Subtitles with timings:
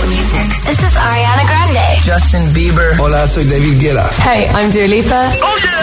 [0.00, 0.48] hit music.
[0.64, 2.00] This is Ariana Grande.
[2.02, 2.98] Justin Bieber.
[2.98, 4.08] Hola, soy David Guetta.
[4.22, 5.32] Hey, I'm Dua Lipa.
[5.42, 5.80] Oh yeah.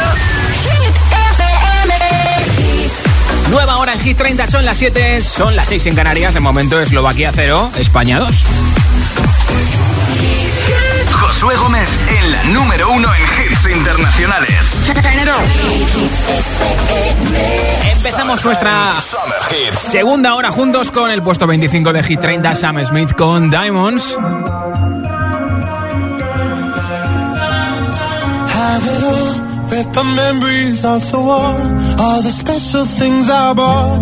[3.50, 6.34] Nueva hora en Hit 30, son las 7, son las 6 en Canarias.
[6.34, 8.44] De momento Eslovaquia 0, España 2.
[11.12, 11.90] Josué Gómez
[12.20, 14.76] en la número 1 en hits internacionales.
[17.92, 18.94] Empezamos nuestra
[19.74, 24.18] segunda hora juntos con el puesto 25 de Hit 30, Sam Smith con Diamonds.
[29.78, 31.56] Rip my memories off the wall.
[32.00, 34.02] All the special things I bought,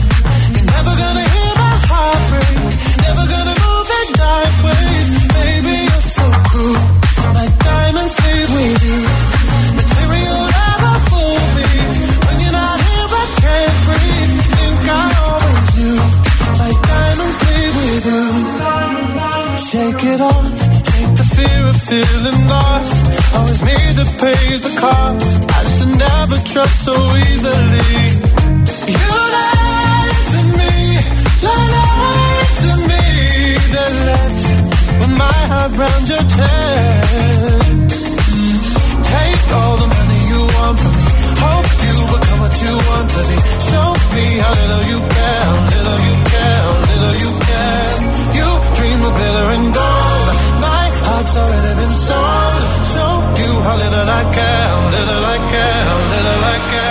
[8.09, 8.99] Leave with you.
[9.77, 11.69] Material never fool me.
[12.25, 14.41] When you're not here, I can't breathe.
[14.57, 16.01] Think I always.
[16.59, 17.39] My diamonds
[17.77, 18.25] with you.
[19.69, 20.49] Shake it off.
[20.89, 22.97] Take the fear of feeling lost.
[23.37, 25.41] Always me that pays the cost.
[25.49, 26.95] I should never trust so
[27.29, 27.93] easily.
[28.97, 30.73] You lied to me.
[31.45, 33.03] Lied to me.
[33.73, 34.41] Then left
[34.99, 36.90] with my heart round your chest.
[44.39, 47.95] How little you care, little you care, little you care.
[48.37, 50.27] You dream of glitter and gold.
[50.63, 52.63] My heart's already been sold.
[52.93, 56.90] Show you how little I care, little I care, little I care.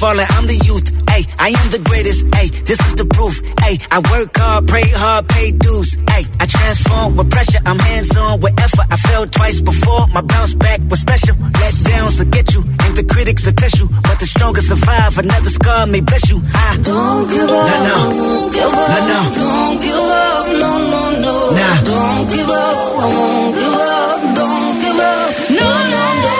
[0.00, 0.88] Falling, I'm the youth.
[1.12, 2.24] Ay, I am the greatest.
[2.32, 3.36] Ay, this is the proof.
[3.60, 5.90] Ay, I work hard, pray hard, pay dues.
[6.08, 7.60] Ay, I transform with pressure.
[7.66, 8.86] I'm hands on with effort.
[8.90, 10.08] I fell twice before.
[10.16, 11.36] My bounce back was special.
[11.60, 13.88] Let downs will get you, and the critics will test you.
[14.08, 15.18] But the strongest survive.
[15.18, 16.40] Another scar may bless you.
[16.54, 17.68] I don't give up.
[17.68, 17.98] No, no.
[18.10, 18.88] Don't give up.
[18.88, 19.20] No, no.
[19.36, 20.46] Don't give up.
[20.62, 21.34] No, no, no.
[21.60, 21.76] Nah.
[21.84, 22.76] Don't give up.
[23.04, 24.18] I won't give up.
[24.40, 25.28] Don't give up.
[25.60, 26.39] No, no, no.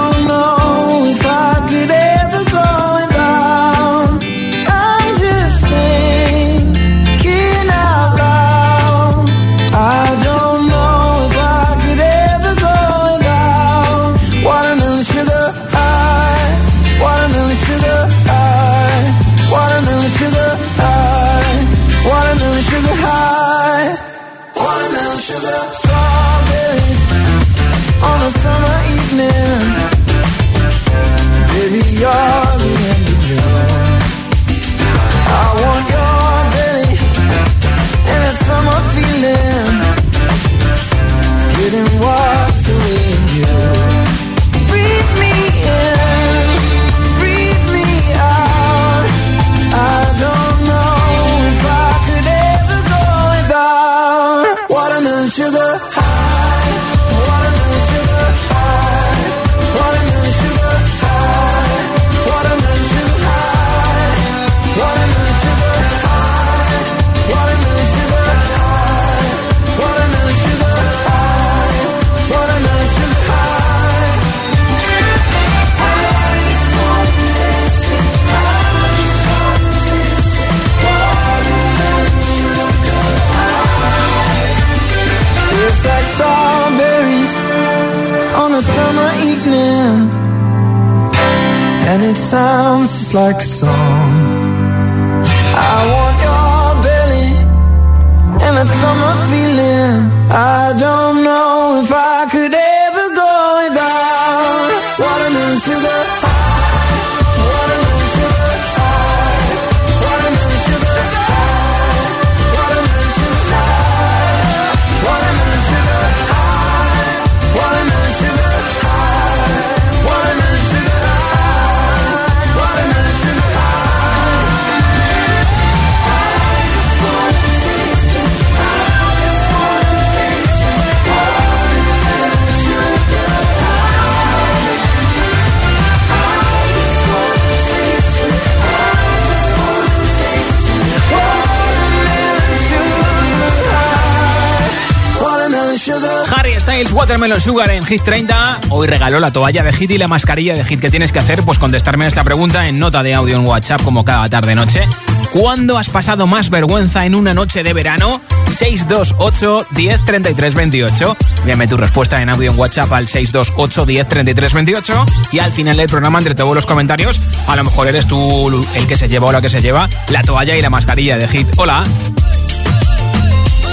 [147.21, 148.61] Sugar en Hit 30.
[148.69, 150.81] Hoy regaló la toalla de Hit y la mascarilla de Hit.
[150.81, 151.43] que tienes que hacer?
[151.43, 154.87] Pues contestarme esta pregunta en nota de audio en WhatsApp como cada tarde-noche.
[155.31, 158.19] ¿Cuándo has pasado más vergüenza en una noche de verano?
[158.49, 161.17] 628 10 33 28.
[161.41, 165.05] Envíame tu respuesta en audio en WhatsApp al 628 10 33 28.
[165.31, 168.87] Y al final del programa, entre todos los comentarios, a lo mejor eres tú el
[168.87, 171.47] que se lleva o la que se lleva la toalla y la mascarilla de Hit.
[171.57, 171.83] Hola.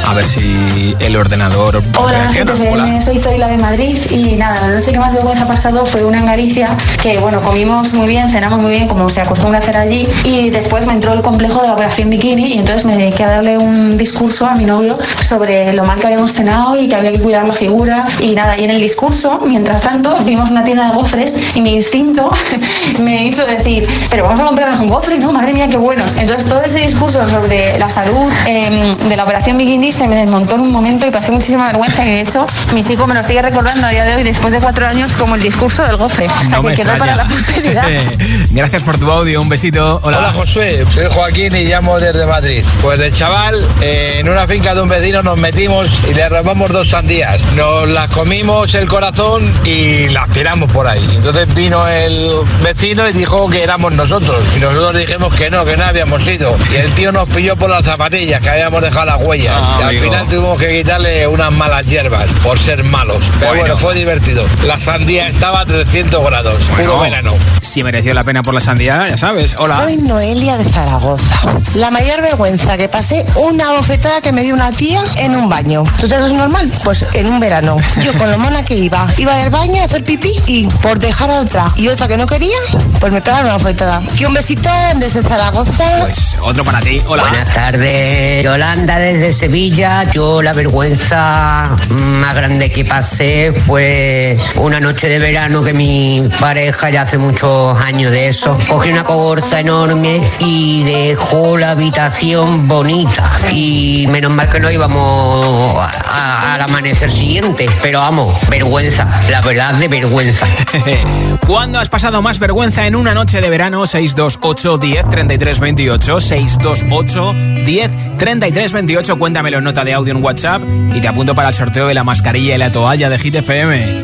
[0.08, 1.82] A ver si el ordenador.
[1.98, 2.30] Hola,
[2.72, 3.02] Hola.
[3.02, 6.16] soy Zoila de Madrid y nada, la noche que más vergüenza ha pasado fue una
[6.16, 9.76] en Galicia que, bueno, comimos muy bien, cenamos muy bien, como se acostumbra a hacer
[9.76, 13.24] allí, y después me entró el complejo de la operación bikini y entonces me dediqué
[13.24, 16.94] a darle un discurso a mi novio sobre lo mal que habíamos cenado y que
[16.94, 18.58] había que cuidar la figura y nada.
[18.58, 22.30] Y en el discurso, mientras tanto, vimos una tienda de gofres y mi instinto
[23.02, 25.32] me hizo decir, pero vamos a comprarnos un gofre, ¿no?
[25.32, 26.16] Madre mía, qué buenos.
[26.16, 30.54] Entonces todo ese discurso sobre la salud em, de la operación bikini se me desmontó
[30.54, 33.42] en un momento y pasé muchísima vergüenza que de hecho mi chico me lo sigue
[33.42, 36.26] recordando a día de hoy después de cuatro años como el discurso del gofre.
[36.26, 37.84] O sea que quedó para la posteridad.
[38.50, 40.00] Gracias por tu audio, un besito.
[40.04, 40.18] Hola.
[40.18, 42.64] Hola Josué, soy Joaquín y llamo desde Madrid.
[42.80, 46.70] Pues del chaval, eh, en una finca de un vecino nos metimos y le robamos
[46.70, 47.44] dos sandías.
[47.54, 51.02] Nos las comimos el corazón y las tiramos por ahí.
[51.12, 52.30] Entonces vino el
[52.62, 54.44] vecino y dijo que éramos nosotros.
[54.56, 56.56] Y nosotros dijimos que no, que no habíamos sido.
[56.72, 59.54] Y el tío nos pilló por las zapatillas, que habíamos dejado las huellas.
[59.60, 63.24] Ah, al final tuvimos que quitarle unas malas hierbas por ser malos.
[63.38, 64.44] Pero bueno, fue divertido.
[64.64, 67.34] La sandía estaba a 300 grados, puro verano.
[67.60, 69.54] Si mereció la pena por la sandía, ya sabes.
[69.58, 69.76] Hola.
[69.76, 71.36] Soy Noelia de Zaragoza.
[71.74, 75.84] La mayor vergüenza que pasé, una bofetada que me dio una tía en un baño.
[76.00, 76.70] ¿Tú te ves normal?
[76.84, 77.76] Pues en un verano.
[78.02, 81.30] Yo con lo mona que iba, iba del baño a hacer pipí y por dejar
[81.30, 82.56] a otra y otra que no quería,
[83.00, 84.02] pues me pegaron una bofetada.
[84.18, 85.84] Y un besito desde Zaragoza.
[86.00, 87.00] Pues otro para ti.
[87.06, 87.24] Hola.
[87.24, 88.44] Buenas tardes.
[88.44, 95.62] Yolanda desde Sevilla yo la vergüenza más grande que pasé fue una noche de verano
[95.62, 101.56] que mi pareja, ya hace muchos años de eso, cogió una cogorza enorme y dejó
[101.58, 103.38] la habitación bonita.
[103.50, 105.76] Y menos mal que no íbamos
[106.12, 110.46] al amanecer siguiente, pero vamos, vergüenza, la verdad de vergüenza.
[111.46, 113.86] ¿Cuándo has pasado más vergüenza en una noche de verano?
[113.86, 117.34] 628 10 33 28 628
[117.64, 120.62] 10 33 28 cuéntamelo en nota de audio en WhatsApp
[120.94, 124.02] y te apunto para el sorteo de la mascarilla y la toalla de Hit FM.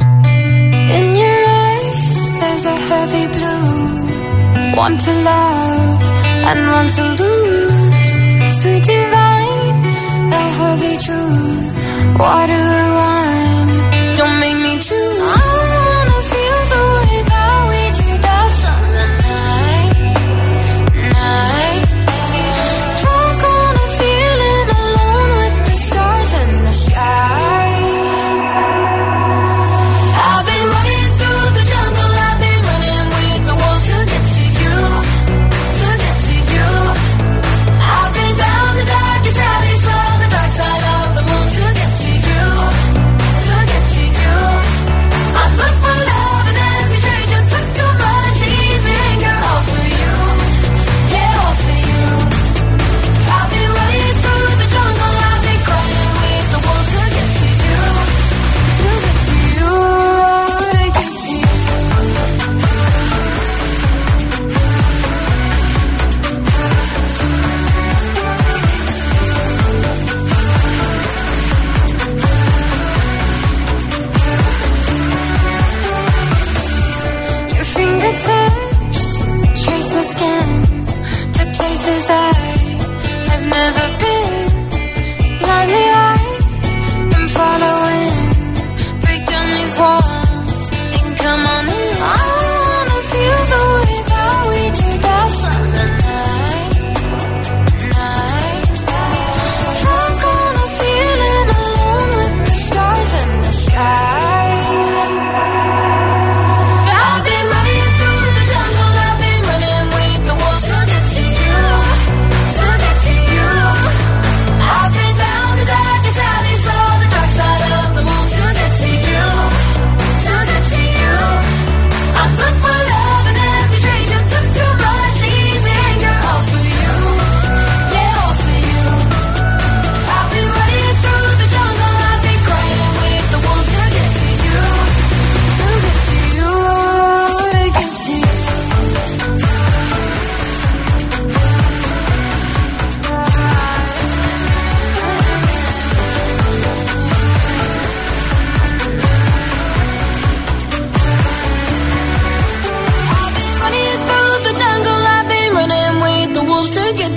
[0.88, 4.74] In your eyes, there's a heavy blue.
[4.76, 6.02] One to love
[6.44, 8.60] and one to lose.
[8.60, 12.18] Sweet divine, the heavy truth.
[12.18, 12.66] Water
[12.98, 15.53] wine, don't make me choose.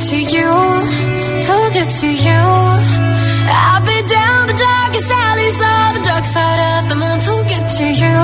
[0.07, 0.51] To you,
[1.47, 2.41] to get to you.
[3.43, 7.67] I've been down the darkest alleys on the dark side of the moon to get
[7.75, 8.19] to you,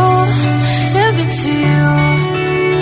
[0.96, 1.84] to get to you.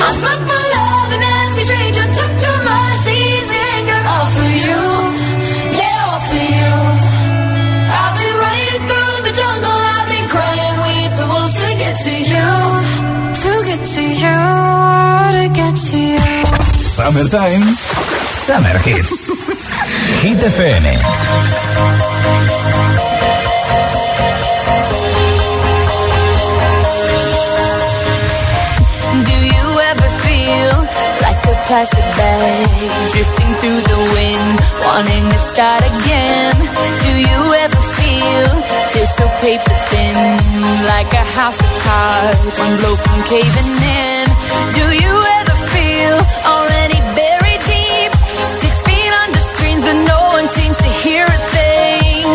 [0.05, 4.81] I put my love and every stranger, took too much easy anger all for you,
[5.81, 6.74] yeah, all for you.
[7.89, 12.13] I've been running through the jungle, I've been crying with the wolves to get to
[12.34, 12.50] you,
[13.41, 14.38] to get to you,
[15.41, 16.22] to get to you.
[16.86, 17.65] Summertime,
[18.42, 19.22] Summer Hits.
[20.22, 21.92] Hit FM.
[29.22, 30.74] Do you ever feel
[31.22, 32.68] like a plastic bag
[33.14, 36.56] drifting through the wind, wanting to start again?
[37.06, 38.50] Do you ever feel
[38.98, 40.18] this so paper thin,
[40.90, 44.26] like a house of cards, one blow from caving in?
[44.74, 46.18] Do you ever feel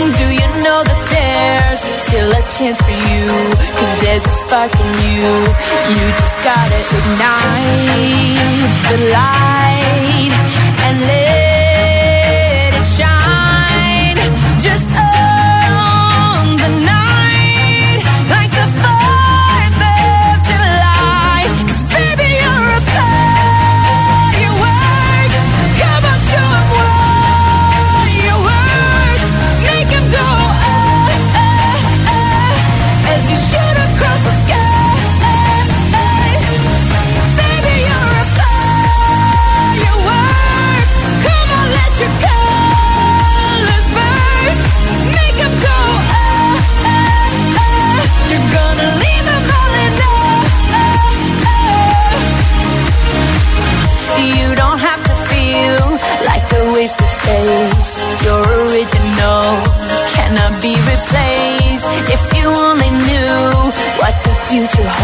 [0.07, 3.27] Do you know that there's still a chance for you?
[3.75, 5.35] Cause there's a spark in you.
[5.91, 8.47] You just gotta ignite
[8.87, 10.33] the light
[10.87, 11.46] and let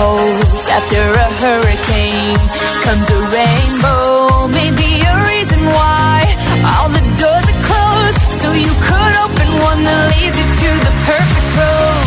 [0.03, 2.41] holds after a hurricane
[2.83, 4.51] comes a rainbow.
[4.51, 6.27] Maybe a reason why
[6.75, 10.95] all the doors are closed, so you could open one that leads you to the
[11.07, 12.03] perfect road.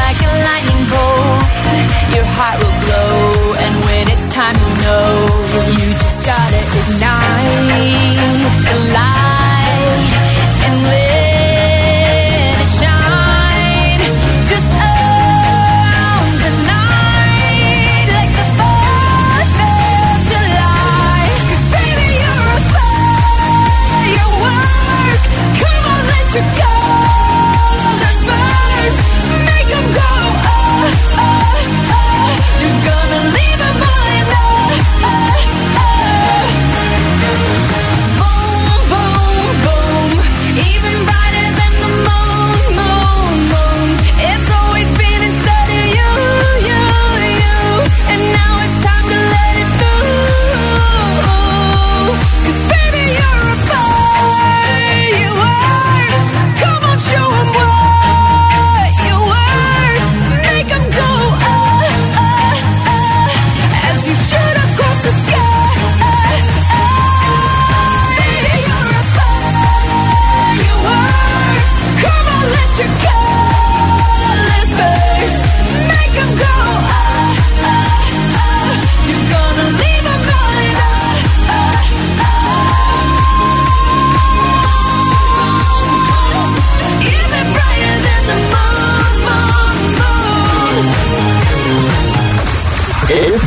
[0.00, 1.46] Like a lightning bolt,
[2.14, 5.06] your heart will glow, and when it's time, you know
[5.78, 7.25] you just gotta ignite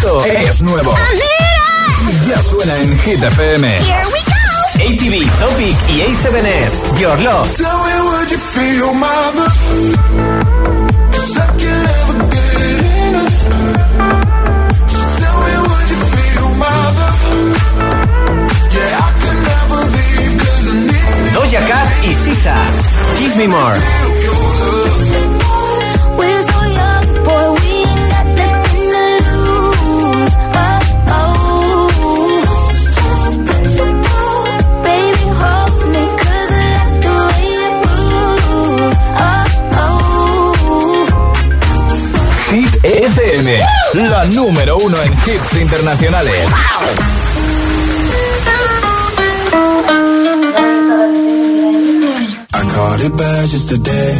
[0.02, 0.96] Es nuevo.
[2.08, 4.40] Y ya suena en Hit Here we go.
[4.76, 6.98] ATV, Topic y A7S.
[6.98, 7.58] Your Love.
[7.58, 7.66] Tell
[8.06, 9.54] what you feel, mama.
[21.34, 22.56] Doja Cat y Sisa.
[23.18, 25.19] Kiss Me More.
[43.94, 46.46] La número uno en hits internacionales.
[52.54, 54.14] I caught it bad just today.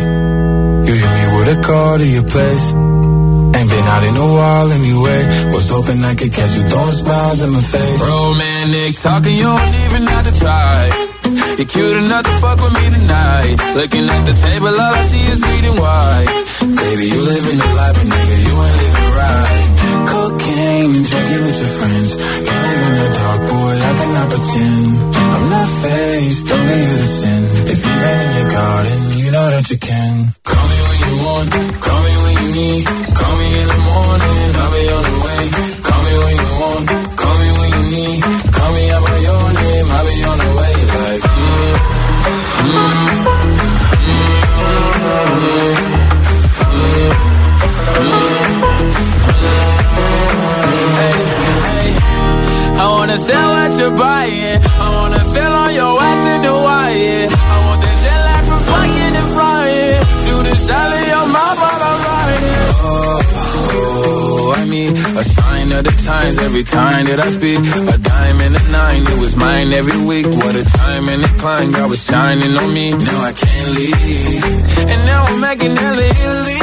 [0.86, 2.74] You hit me with a call to your place.
[2.74, 5.52] Ain't been out in a while anyway.
[5.54, 8.02] Was hoping I could catch you throwing smiles in my face.
[8.02, 10.90] Romantic talking, you don't even have to try.
[11.58, 13.56] You're cute enough to fuck with me tonight.
[13.76, 16.49] Looking at the table, all I see is bleeding white.
[16.60, 19.68] Baby, you living the life, but nigga, you ain't living right.
[20.12, 22.10] Cocaine and drinking with your friends.
[22.20, 24.88] Can't live in the dark, boy, I cannot pretend.
[25.36, 27.42] I'm not faced, only you to sin.
[27.64, 30.34] If you've in your garden, you know that you can.
[30.44, 32.99] Call me when you want, call me when you need.
[67.10, 67.58] That I speak.
[67.58, 70.28] A dime and a nine, it was mine every week.
[70.30, 72.94] What a time and a climb, God was shining on me.
[72.94, 74.46] Now I can't leave.
[74.92, 76.62] And now I'm making hella Italy.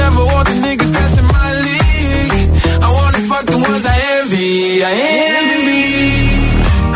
[0.00, 2.48] Never want the niggas in my league.
[2.80, 4.80] I wanna fuck the ones I envy.
[4.80, 4.92] I
[5.36, 5.84] envy.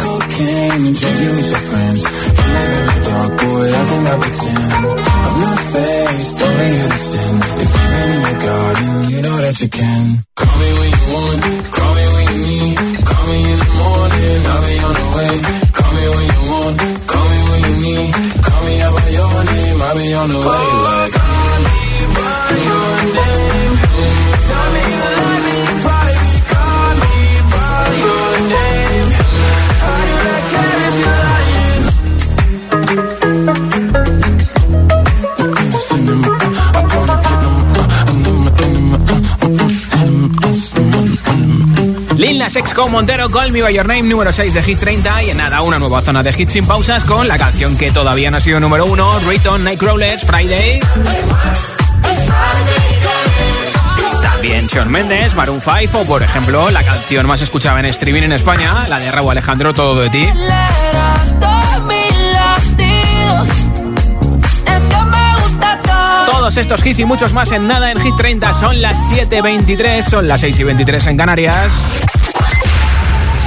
[0.00, 2.00] Cocaine and drinking with your friends.
[2.38, 4.72] You live in the dark, boy, I cannot pretend.
[5.26, 7.22] I'm not faced, only you to.
[7.62, 10.04] If you've been in your garden, you know that you can.
[10.40, 11.42] Call me when you want,
[11.76, 11.93] call
[14.46, 15.34] I'll be on the way.
[15.78, 16.76] Call me when you want,
[17.10, 18.12] call me when you need.
[18.46, 20.66] Call me out by your name, I'll be on the way.
[20.88, 21.76] Like, call me
[22.16, 23.72] by your name.
[24.48, 25.33] Tell me
[42.54, 45.24] Lil Nas X con Montero, Call Me By Your Name, número 6 de Hit 30
[45.24, 48.30] y en nada, una nueva zona de hits sin pausas con la canción que todavía
[48.30, 50.80] no ha sido número 1, Riton, Nightcrawlers, Friday.
[54.22, 58.32] También Shawn Mendes, Maroon 5 o por ejemplo la canción más escuchada en streaming en
[58.32, 60.28] España, la de Raúl Alejandro, Todo de ti.
[66.26, 70.28] Todos estos hits y muchos más en nada en Hit 30 son las 7.23, son
[70.28, 71.72] las 6 y 23 en Canarias.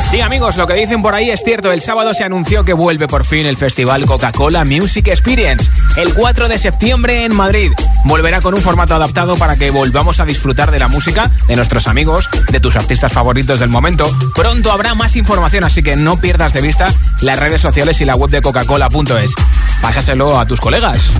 [0.09, 1.69] Sí, amigos, lo que dicen por ahí es cierto.
[1.73, 5.69] El sábado se anunció que vuelve por fin el festival Coca-Cola Music Experience.
[5.97, 7.73] El 4 de septiembre en Madrid.
[8.05, 11.87] Volverá con un formato adaptado para que volvamos a disfrutar de la música de nuestros
[11.87, 14.09] amigos, de tus artistas favoritos del momento.
[14.33, 18.15] Pronto habrá más información, así que no pierdas de vista las redes sociales y la
[18.15, 19.33] web de coca-cola.es.
[19.81, 21.11] Pásaselo a tus colegas.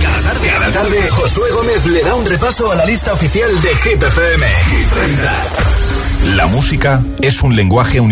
[0.00, 3.74] Cada tarde, cada tarde, Josué Gómez le da un repaso a la lista oficial de
[3.74, 4.46] Hit FM.
[4.70, 5.32] Hit 30.
[6.36, 8.11] La música es un lenguaje universal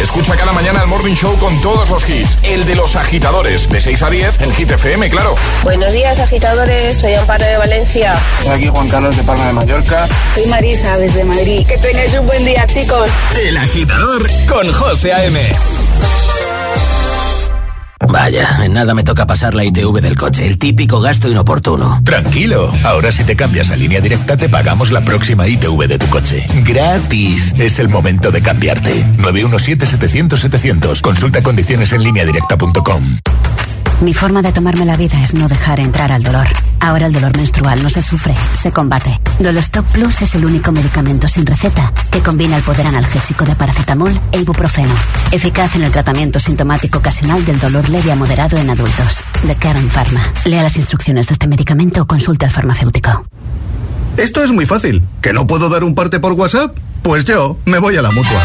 [0.00, 2.38] Escucha cada mañana el Morning Show con todos los hits.
[2.44, 5.34] El de los agitadores, de 6 a 10 en Hit FM, claro.
[5.64, 6.98] Buenos días, agitadores.
[6.98, 8.14] Soy Amparo de Valencia.
[8.42, 10.08] Soy aquí Juan Carlos de Palma de Mallorca.
[10.34, 11.66] Soy Marisa desde Madrid.
[11.66, 13.08] Que tengáis un buen día, chicos.
[13.44, 15.40] El agitador con José A.M.
[18.06, 22.00] Vaya, en nada me toca pasar la ITV del coche, el típico gasto inoportuno.
[22.04, 26.06] Tranquilo, ahora si te cambias a línea directa te pagamos la próxima ITV de tu
[26.06, 26.46] coche.
[26.64, 27.54] Gratis.
[27.58, 29.04] Es el momento de cambiarte.
[29.18, 31.00] 917-700-700.
[31.00, 33.18] Consulta condiciones en línea directa.com.
[34.00, 36.46] Mi forma de tomarme la vida es no dejar entrar al dolor.
[36.78, 39.20] Ahora el dolor menstrual no se sufre, se combate.
[39.40, 44.12] Dolostop Plus es el único medicamento sin receta que combina el poder analgésico de paracetamol
[44.30, 44.94] e ibuprofeno.
[45.32, 49.24] Eficaz en el tratamiento sintomático ocasional del dolor leve a moderado en adultos.
[49.42, 50.22] De Karen Pharma.
[50.44, 53.26] Lea las instrucciones de este medicamento o consulte al farmacéutico.
[54.16, 55.02] Esto es muy fácil.
[55.20, 56.76] ¿Que no puedo dar un parte por WhatsApp?
[57.02, 58.42] Pues yo me voy a la mutua.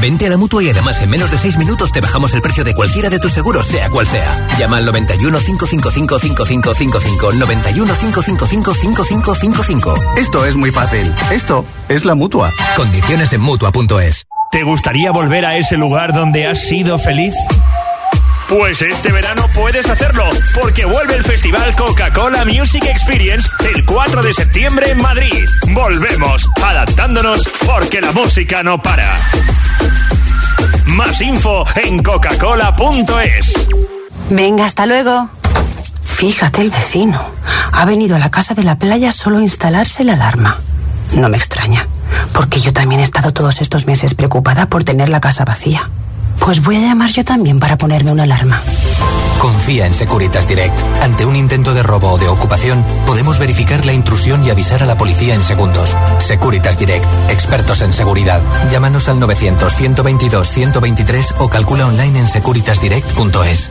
[0.00, 2.64] Vente a la mutua y además en menos de 6 minutos te bajamos el precio
[2.64, 4.46] de cualquiera de tus seguros, sea cual sea.
[4.58, 7.32] Llama al 91 555 5555.
[7.32, 9.94] 91 555 5555.
[10.16, 11.12] Esto es muy fácil.
[11.30, 12.50] Esto es la mutua.
[12.76, 14.24] Condiciones en mutua.es.
[14.50, 17.34] ¿Te gustaría volver a ese lugar donde has sido feliz?
[18.48, 24.34] Pues este verano puedes hacerlo, porque vuelve el Festival Coca-Cola Music Experience el 4 de
[24.34, 25.44] septiembre en Madrid.
[25.72, 29.16] Volvemos, adaptándonos, porque la música no para.
[30.84, 33.66] Más info en coca-cola.es.
[34.28, 35.30] Venga, hasta luego.
[36.02, 37.24] Fíjate el vecino.
[37.72, 40.60] Ha venido a la casa de la playa solo a instalarse la alarma.
[41.12, 41.88] No me extraña,
[42.34, 45.88] porque yo también he estado todos estos meses preocupada por tener la casa vacía.
[46.40, 48.60] Pues voy a llamar yo también para ponerme una alarma.
[49.38, 50.74] Confía en Securitas Direct.
[51.02, 54.86] Ante un intento de robo o de ocupación, podemos verificar la intrusión y avisar a
[54.86, 55.94] la policía en segundos.
[56.18, 58.40] Securitas Direct, expertos en seguridad.
[58.70, 63.70] Llámanos al 900-122-123 o calcula online en securitasdirect.es.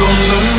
[0.00, 0.57] Welcome to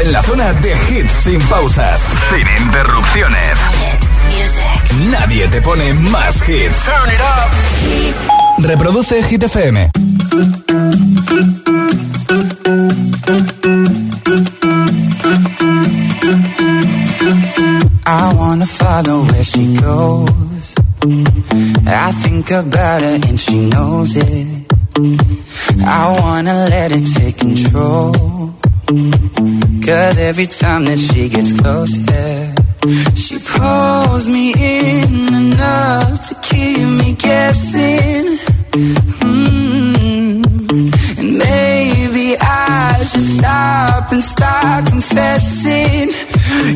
[0.00, 3.58] En la zona de hits sin pausas, Sin interrupciones.
[5.10, 6.76] Nadie te pone más hits.
[8.58, 9.90] Reproduce Hit FM.
[18.06, 20.74] I wanna follow where she goes.
[21.86, 24.72] I think about her and she knows it.
[25.84, 28.54] I wanna let it take control.
[29.88, 32.52] Cause every time that she gets closer,
[33.16, 38.36] she pulls me in enough to keep me guessing.
[39.24, 40.44] Mm.
[41.18, 46.12] And maybe I should stop and start confessing.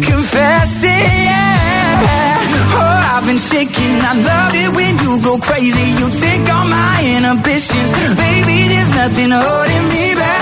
[0.09, 2.40] Confessing, yeah.
[2.81, 4.01] Oh, I've been shaking.
[4.09, 5.85] I love it when you go crazy.
[6.01, 7.90] You take all my inhibitions.
[8.16, 10.41] Baby, there's nothing holding me back.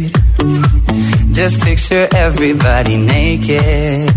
[1.33, 4.11] Just picture everybody naked.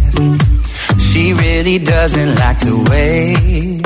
[0.99, 3.83] She really doesn't like to wait.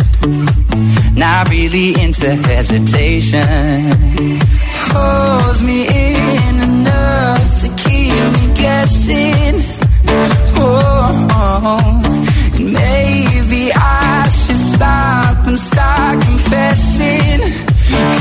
[1.15, 3.47] Not really into hesitation.
[4.91, 9.63] Pulls me in enough to keep me guessing.
[10.57, 11.93] Oh,
[12.55, 17.41] and maybe I should stop and start confessing.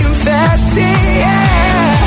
[0.02, 2.07] Confessing, yeah.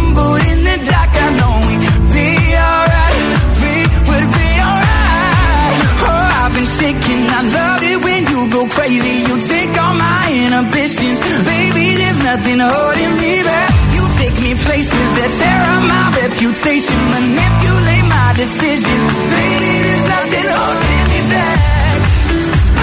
[8.91, 9.23] crazy.
[9.27, 11.19] You take all my inhibitions.
[11.47, 13.71] Baby, there's nothing holding me back.
[13.95, 16.99] You take me places that tear up my reputation.
[17.15, 19.03] Manipulate my decisions.
[19.35, 21.57] Baby, there's nothing holding me back.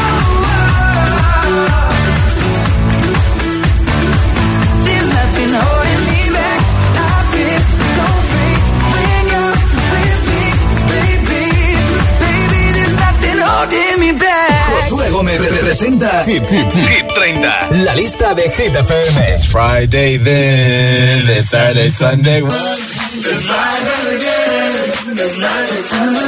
[0.01, 0.89] Oh, oh.
[4.87, 6.61] There's nothing holding me back.
[6.97, 7.61] I feel
[7.97, 8.57] so free
[8.93, 9.57] when you're
[9.93, 10.45] with me,
[10.93, 11.45] baby.
[12.25, 14.58] Baby, there's nothing holding me back.
[14.89, 19.35] Josué Gómez representa Hit, Hit, Hit 30, la lista de Hit FM.
[19.35, 22.39] It's Friday then, it's Saturday, Sunday.
[22.39, 25.13] It's Friday again.
[25.13, 26.28] It's Friday, Sunday,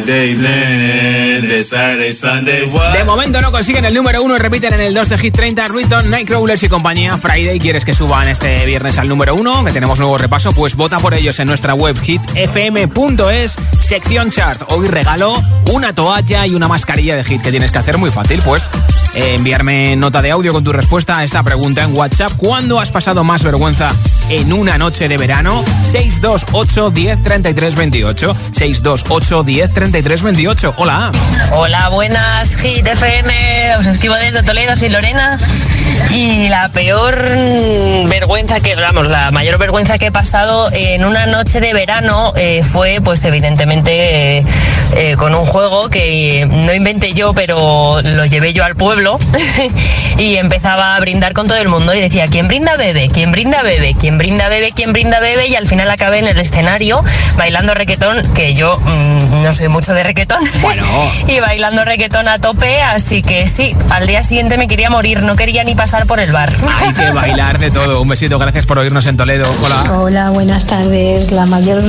[0.00, 0.99] Friday then,
[2.92, 5.66] De momento no consiguen el número uno y repiten en el 2 de Hit 30
[5.68, 7.16] Ruiton, Nightcrawlers y compañía.
[7.18, 9.64] Friday, ¿quieres que suban este viernes al número uno?
[9.64, 14.62] Que tenemos nuevo repaso, pues vota por ellos en nuestra web hitfm.es, sección chart.
[14.72, 17.42] Hoy regalo una toalla y una mascarilla de hit.
[17.42, 17.98] que tienes que hacer?
[17.98, 18.70] Muy fácil, pues
[19.14, 22.32] eh, enviarme nota de audio con tu respuesta a esta pregunta en WhatsApp.
[22.36, 23.90] ¿Cuándo has pasado más vergüenza
[24.28, 25.64] en una noche de verano?
[25.82, 28.36] 628 10 33 28.
[28.52, 30.74] 628 10 33 28.
[30.78, 31.10] Hola.
[31.52, 33.76] Hola, buenas, Hit FM.
[33.78, 35.36] Os escribo desde Toledo, soy Lorena.
[36.12, 37.16] Y la peor
[38.08, 42.62] vergüenza que, vamos, la mayor vergüenza que he pasado en una noche de verano eh,
[42.62, 44.44] fue, pues, evidentemente, eh,
[44.96, 49.18] eh, con un juego que no inventé yo, pero lo llevé yo al pueblo.
[50.18, 53.08] y empezaba a brindar con todo el mundo y decía, ¿quién brinda bebe?
[53.12, 53.96] ¿Quién brinda bebe?
[53.98, 54.70] ¿Quién brinda bebe?
[54.72, 55.48] ¿Quién brinda bebe?
[55.48, 57.02] Y al final acabé en el escenario
[57.36, 60.42] bailando requetón, que yo mm, no soy mucho de requetón.
[61.26, 65.36] y bailando reggaetón a tope, así que sí, al día siguiente me quería morir, no
[65.36, 66.52] quería ni pasar por el bar.
[66.82, 68.00] Hay que bailar de todo.
[68.02, 69.52] Un besito, gracias por oírnos en Toledo.
[69.62, 69.92] Hola.
[69.92, 71.30] Hola, buenas tardes.
[71.32, 71.82] La mayor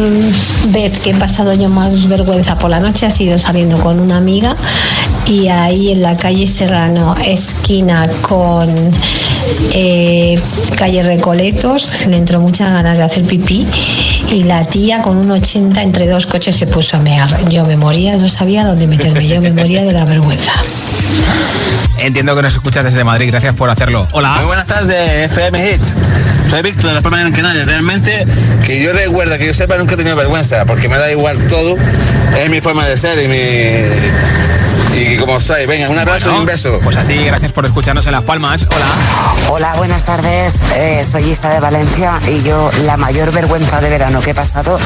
[0.68, 4.18] vez que he pasado yo más vergüenza por la noche ha sido saliendo con una
[4.18, 4.56] amiga
[5.26, 8.70] y ahí en la calle Serrano, esquina con
[9.74, 10.40] eh,
[10.78, 13.68] calle Recoletos, le entró muchas ganas de hacer pipí
[14.30, 17.50] y la tía con un 80 entre dos coches se puso a mear.
[17.50, 20.54] Yo me moría, no sabía dónde meterme, yo me moría de la vergüenza.
[21.98, 24.08] Entiendo que nos escuchas desde Madrid, gracias por hacerlo.
[24.12, 24.34] Hola.
[24.38, 25.96] Muy buenas tardes, FM Hits.
[26.50, 27.66] Soy Víctor de las Palmas de Gran Canaria.
[27.66, 28.26] Realmente,
[28.66, 31.76] que yo recuerdo, que yo sepa, nunca he tenido vergüenza, porque me da igual todo.
[32.38, 34.61] Es mi forma de ser y mi.
[34.94, 35.66] Y como soy.
[35.66, 36.80] Venga, un abrazo y un beso.
[36.84, 38.66] Pues a ti, gracias por escucharnos en Las Palmas.
[38.70, 38.86] Hola.
[39.50, 40.62] Hola, buenas tardes.
[40.76, 44.78] Eh, soy Isa de Valencia y yo la mayor vergüenza de verano que he pasado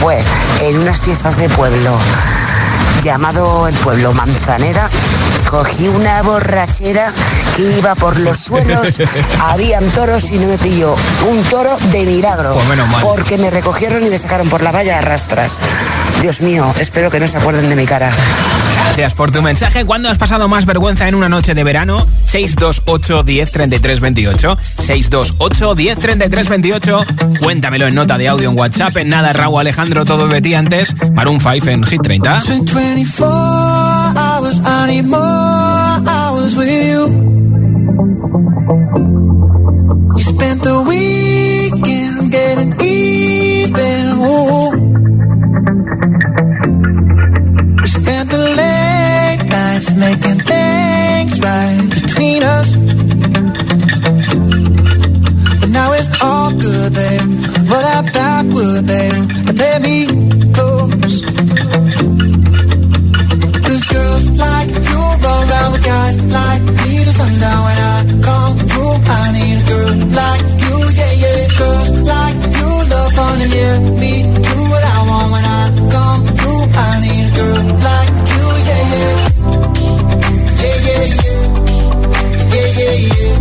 [0.00, 0.18] fue
[0.62, 1.98] en unas fiestas de pueblo
[3.02, 4.88] llamado el pueblo Manzanera.
[5.50, 7.06] Cogí una borrachera
[7.56, 9.00] que iba por los suelos,
[9.40, 10.94] habían toros y no me pilló
[11.28, 12.52] un toro de milagro.
[12.52, 13.02] Pues menos mal.
[13.02, 15.60] Porque me recogieron y me sacaron por la valla a rastras.
[16.20, 18.10] Dios mío, espero que no se acuerden de mi cara.
[18.84, 19.84] Gracias por tu mensaje.
[19.84, 22.06] ¿Cuándo has pasado más vergüenza en una noche de verano?
[22.24, 24.58] 628 10 33 28.
[24.78, 27.06] 628 10 33 28.
[27.40, 28.96] Cuéntamelo en nota de audio en WhatsApp.
[28.96, 30.94] En nada, Raúl Alejandro, todo de ti antes.
[31.12, 32.40] Maroon 5 en Hit 30.
[73.52, 76.62] Yeah, me do what I want when I come through.
[76.74, 79.14] I need a girl like you, yeah, yeah.
[80.62, 81.42] Yeah, yeah, yeah.
[82.78, 83.36] Yeah.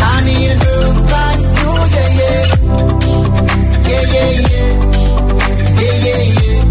[0.00, 2.42] I need a girl like you, yeah, yeah.
[3.88, 4.70] Yeah, yeah, yeah.
[6.04, 6.62] Yeah.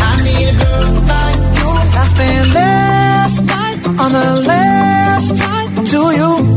[0.00, 1.70] I need a girl like you.
[1.94, 2.06] I
[2.54, 6.53] last night on the last flight to you.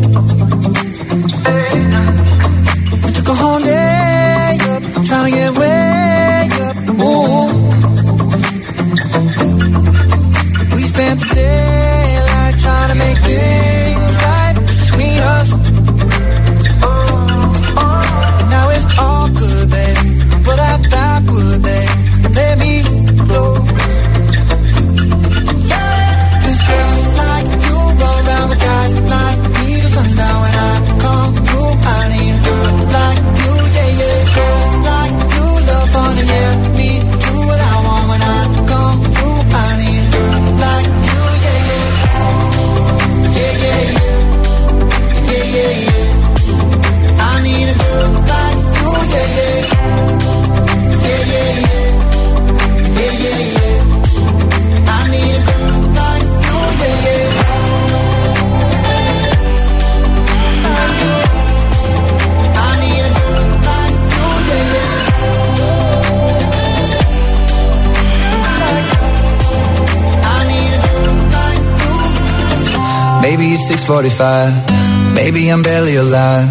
[74.09, 75.13] 45.
[75.13, 76.47] Maybe I'm barely alive.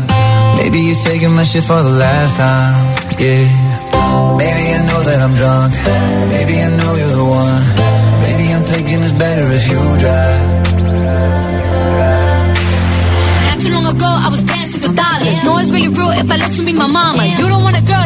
[0.57, 2.75] Maybe you're taking my shit for the last time.
[3.17, 3.49] Yeah.
[4.37, 5.73] Maybe I know that I'm drunk.
[6.29, 7.65] Maybe I know you're the one.
[8.25, 10.45] Maybe I'm thinking it's better if you drive.
[13.49, 15.39] Not too long ago, I was dancing for dollars.
[15.45, 17.25] No, it's really real if I let you be my mama.
[17.25, 18.06] You don't want a girl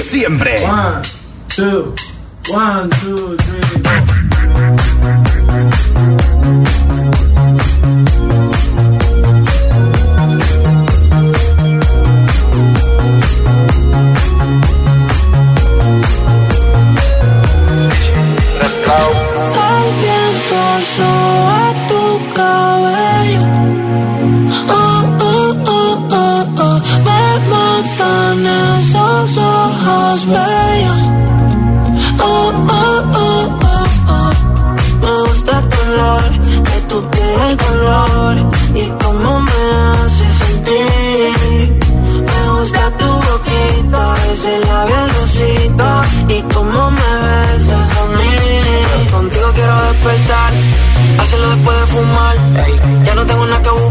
[0.00, 0.56] Siempre.
[0.62, 1.02] One,
[1.48, 1.94] two,
[2.50, 4.11] one, two, three,
[53.22, 53.81] no tengo nada que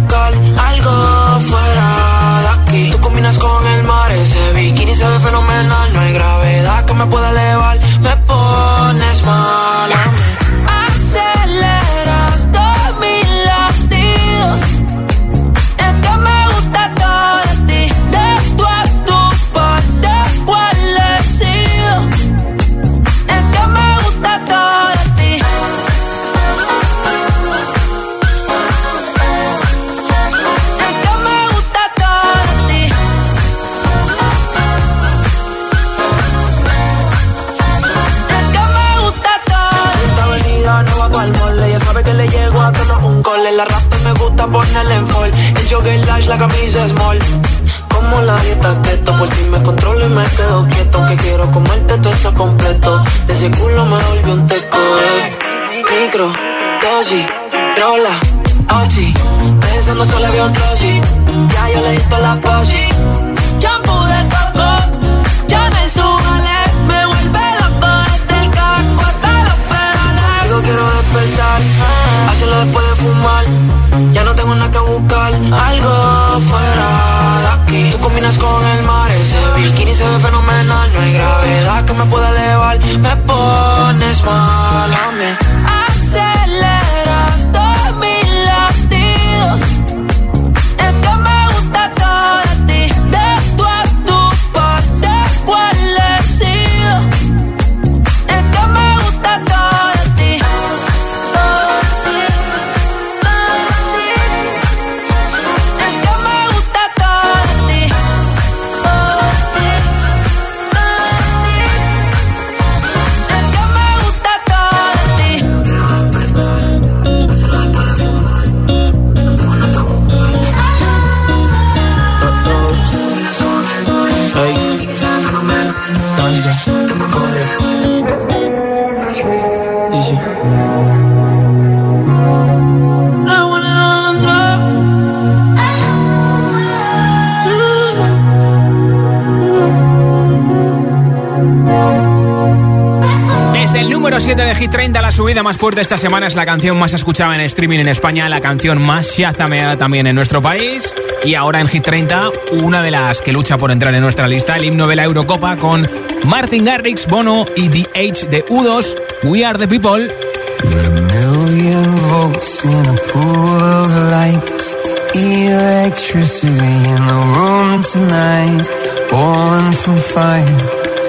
[144.62, 147.80] Hit 30, la subida más fuerte esta semana es la canción más escuchada en streaming
[147.80, 150.94] en España, la canción más shazameada también en nuestro país.
[151.24, 152.30] Y ahora en Hit 30,
[152.62, 155.58] una de las que lucha por entrar en nuestra lista, el himno de la Eurocopa
[155.58, 155.90] con
[156.26, 160.08] Martin Garrix, Bono y DH de U2, We Are the People.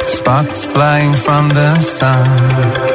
[0.07, 2.92] Sparks flying from the sun.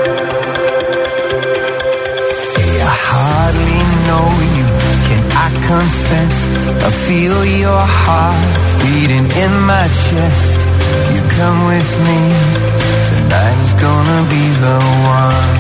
[5.68, 6.36] confess.
[6.88, 8.39] I feel your heart
[8.80, 10.59] beating in my chest.
[10.63, 12.22] If you come with me.
[13.09, 14.78] Tonight is gonna be the
[15.20, 15.51] one.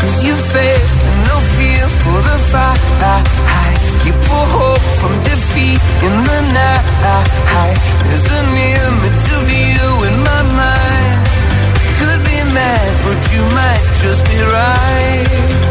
[0.00, 3.80] Cause you fail and no fear for the fight.
[4.06, 7.78] You pull hope from defeat in the night.
[8.08, 8.48] There's an
[8.80, 11.20] image of you in my mind.
[11.98, 15.61] Could be mad but you might just be right.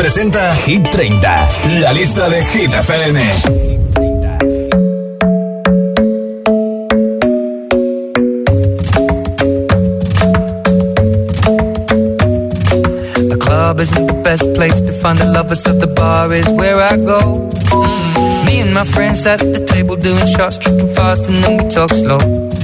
[0.00, 1.48] Presenta Hit 30,
[1.80, 3.18] la lista de Hit FM.
[13.28, 16.80] The club isn't the best place to find the lovers, so the bar is where
[16.80, 17.50] I go.
[17.70, 18.46] Mm.
[18.46, 21.90] Me and my friends at the table doing shots, tripping fast, and then we talk
[21.90, 22.49] slow.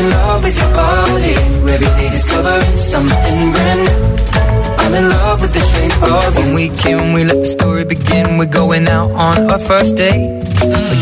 [0.00, 1.34] In love with your body.
[1.74, 4.00] Every day discovering something brand new.
[4.82, 6.40] I'm in love with the shape of you.
[6.40, 8.38] When we came, we let the story begin.
[8.38, 10.24] We're going out on our first date.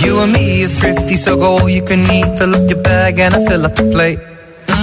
[0.05, 2.29] You and me are thrifty, so go all you can eat.
[2.39, 4.21] Fill up your bag and I fill up the plate.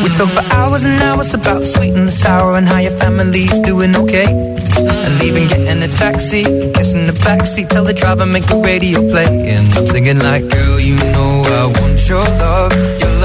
[0.03, 2.97] We talk for hours and hours about the sweet and the sour and how your
[3.03, 4.27] family's doing okay.
[4.27, 6.43] And leaving, getting a taxi,
[6.75, 9.27] kissing the backseat, tell the driver make the radio play.
[9.53, 13.04] And I'm singing like, girl, you know I want your love.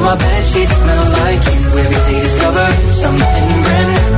[0.00, 1.60] Now my bed sheets smell like you.
[1.76, 4.08] Every day discovering something brand new.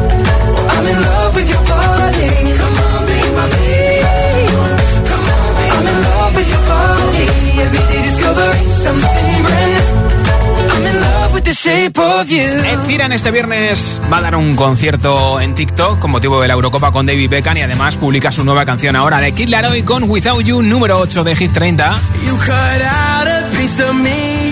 [0.55, 2.31] Well, I'm in love with your body.
[2.61, 4.07] Come on, be my baby.
[5.11, 7.27] Come on, be I'm in love with your body.
[7.67, 10.13] Every day discovering something brand new.
[10.71, 12.47] I'm in love with the shape of you.
[12.71, 16.55] Ed Sheeran este viernes va a dar un concierto en TikTok con motivo de la
[16.55, 20.09] Eurocopa con David Beckham y además publica su nueva canción ahora de Kid Laroi con
[20.09, 22.01] Without You, número 8 de Hit 30.
[22.25, 24.52] You cut out a piece of me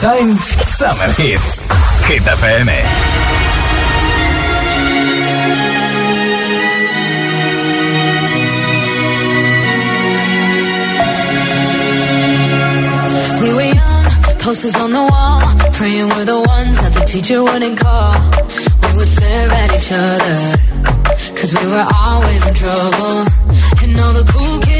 [0.00, 1.58] Time Summer Hits.
[2.08, 2.68] Hit FM.
[13.42, 14.04] We were young,
[14.38, 15.42] posters on the wall,
[15.74, 18.14] praying we're the ones that the teacher wouldn't call.
[18.84, 20.56] We would stare at each other,
[21.36, 23.26] cause we were always in trouble.
[23.82, 24.79] And all the cool kids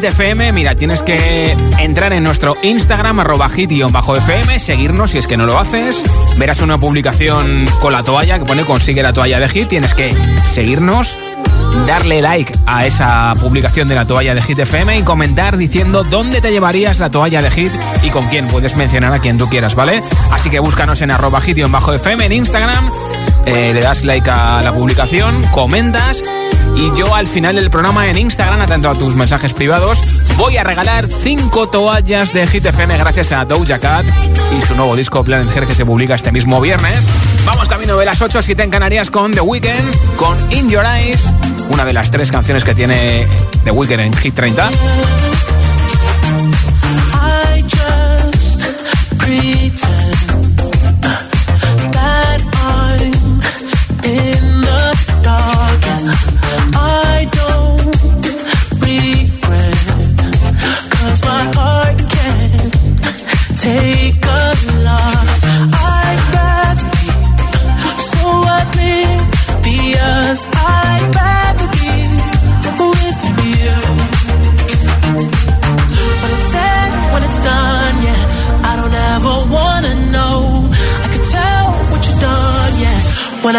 [0.00, 0.52] Hit FM?
[0.52, 5.58] Mira, tienes que entrar en nuestro Instagram, arroba hit-fm, seguirnos si es que no lo
[5.58, 6.02] haces.
[6.38, 9.68] Verás una publicación con la toalla que pone consigue la toalla de Hit.
[9.68, 11.18] Tienes que seguirnos,
[11.86, 16.40] darle like a esa publicación de la toalla de Hit FM y comentar diciendo dónde
[16.40, 17.72] te llevarías la toalla de Hit
[18.02, 18.46] y con quién.
[18.46, 20.00] Puedes mencionar a quien tú quieras, ¿vale?
[20.30, 22.90] Así que búscanos en arroba hit-fm en Instagram,
[23.44, 26.24] eh, le das like a la publicación, comentas
[26.76, 29.98] y yo al final del programa en Instagram, atento a tus mensajes privados,
[30.36, 34.06] voy a regalar 5 toallas de Hit FM gracias a Doja Cat
[34.58, 37.08] y su nuevo disco Planet Her que se publica este mismo viernes.
[37.44, 41.30] Vamos camino de las 8, 7 en Canarias con The Weeknd, con In Your Eyes,
[41.70, 43.26] una de las tres canciones que tiene
[43.64, 44.70] The Weeknd en Hit 30.
[49.30, 49.59] When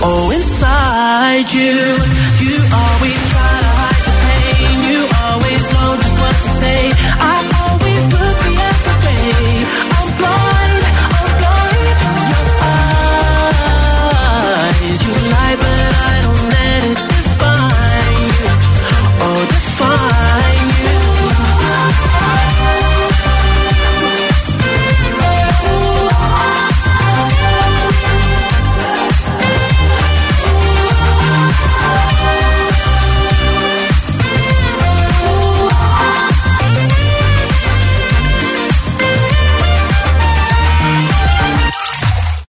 [0.00, 1.74] Oh, inside you.
[2.38, 3.17] You hide